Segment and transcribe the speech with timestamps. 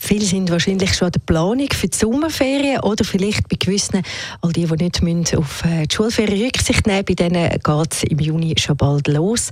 [0.00, 4.02] Viele sind wahrscheinlich schon an der Planung für die Sommerferien oder vielleicht bei gewissen,
[4.40, 8.04] all die, die nicht müssen auf äh, die Schulferien Rücksicht nehmen bei denen geht es
[8.04, 9.50] im Juni schon bald los.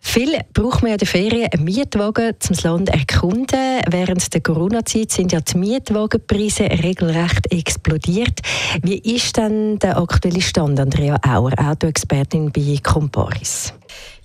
[0.00, 3.80] Viel braucht man ja in den Ferien einen Mietwagen, um das Land erkunden.
[3.90, 8.40] Während der Corona-Zeit sind ja die Mietwagenpreise regelrecht explodiert.
[8.82, 13.74] Wie ist denn der aktuelle Stand, Andrea Auer, Autoexpertin bei Comparis?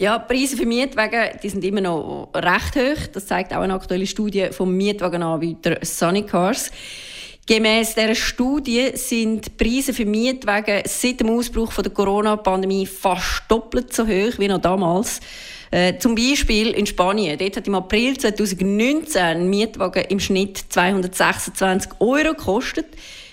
[0.01, 3.07] Ja, die Preise für Mietwagen die sind immer noch recht hoch.
[3.13, 6.71] Das zeigt auch eine aktuelle Studie vom Mietwagenanbieter Sunny Cars.
[7.45, 13.93] Gemäss dieser Studie sind die Preise für Mietwagen seit dem Ausbruch der Corona-Pandemie fast doppelt
[13.93, 15.19] so hoch wie noch damals.
[15.69, 17.37] Äh, zum Beispiel in Spanien.
[17.37, 22.87] Dort hat im April 2019 ein Mietwagen im Schnitt 226 Euro gekostet.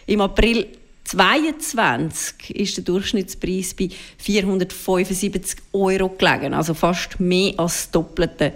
[0.04, 0.66] Im April
[1.08, 8.52] 2022 ist der Durchschnittspreis bei 475 Euro gelegen, also fast mehr als das Doppelte.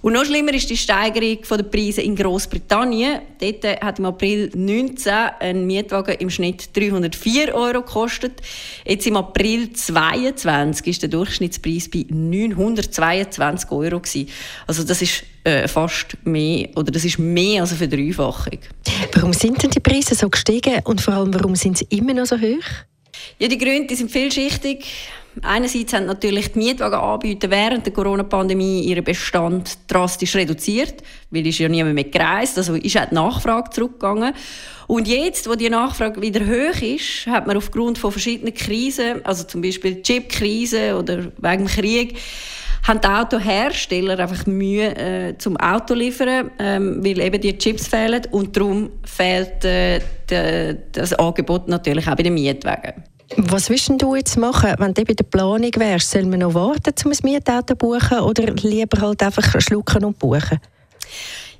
[0.00, 3.20] Und noch schlimmer ist die Steigerung der Preise in Großbritannien.
[3.40, 8.40] Dort hat im April 2019 ein Mietwagen im Schnitt 304 Euro gekostet.
[8.84, 14.28] Jetzt im April 2022 ist der Durchschnittspreis bei 922 Euro gewesen.
[14.68, 18.58] Also das ist äh, fast mehr oder das ist mehr als eine Verdreifachung.
[19.14, 22.26] Warum sind denn die Preise so gestiegen und vor allem warum sind sie immer noch
[22.26, 22.64] so hoch?
[23.38, 24.84] Ja, die Gründe die sind vielschichtig.
[25.42, 31.68] Einerseits haben natürlich die Mietwagenanbieter während der Corona-Pandemie ihren Bestand drastisch reduziert, weil ist ja
[31.68, 34.34] niemand mehr gereist, also ist auch die Nachfrage zurückgegangen.
[34.88, 39.44] Und jetzt, wo die Nachfrage wieder hoch ist, hat man aufgrund von verschiedenen Krisen, also
[39.44, 42.18] zum Beispiel Chip-Krise oder wegen dem Krieg,
[42.86, 48.22] haben die Autohersteller einfach Mühe äh, zum Auto liefern, ähm, weil eben die Chips fehlen
[48.30, 53.04] und darum fehlt äh, de, das Angebot natürlich auch bei den Mietwagen.
[53.36, 56.10] Was willst du jetzt machen, wenn du bei der Planung wärst?
[56.10, 60.18] Soll man noch warten, um ein Mietauto zu buchen oder lieber halt einfach schlucken und
[60.18, 60.58] buchen?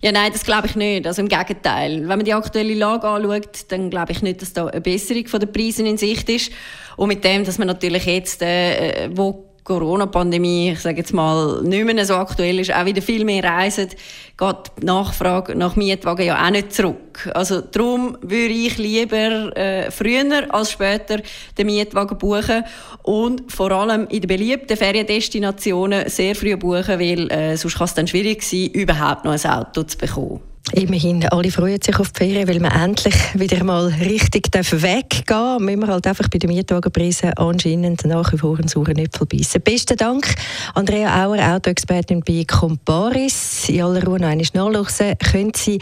[0.00, 1.06] Ja, nein, das glaube ich nicht.
[1.06, 2.00] Also im Gegenteil.
[2.00, 5.46] Wenn man die aktuelle Lage anschaut, dann glaube ich nicht, dass da eine Besserung der
[5.46, 6.52] Preise in Sicht ist.
[6.96, 11.84] Und mit dem, dass man natürlich jetzt, äh, wo Corona-Pandemie, ich sage jetzt mal, nicht
[11.84, 13.88] mehr so aktuell ist, auch wieder viel mehr reisen,
[14.36, 17.30] geht die Nachfrage nach Mietwagen ja auch nicht zurück.
[17.34, 21.20] Also darum würde ich lieber äh, früher als später
[21.56, 22.64] den Mietwagen buchen
[23.02, 27.94] und vor allem in den beliebten Feriendestinationen sehr früh buchen, weil äh, sonst kann es
[27.94, 30.40] dann schwierig sein, überhaupt noch ein Auto zu bekommen.
[30.72, 35.58] Immerhin, alle freuen sich auf die Ferien, weil man endlich wieder mal richtig weggehen darf.
[35.60, 39.62] Müssen wir halt einfach bei den Mietwagenpreisen anscheinend nach wie vor einen sauren Äpfel beißen.
[39.62, 40.34] Besten Dank,
[40.74, 43.68] Andrea Auer, Autoexpertin bei Comparis.
[43.68, 45.78] In aller Ruhe noch einmal nachlesen können Sie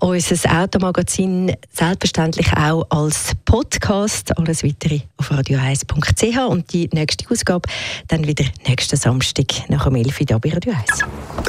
[0.00, 4.36] unser Automagazin selbstverständlich auch als Podcast.
[4.38, 7.68] Alles weitere auf radio1.ch und die nächste Ausgabe
[8.08, 11.04] dann wieder nächsten Samstag nach dem 11 Uhr bei Radio 1.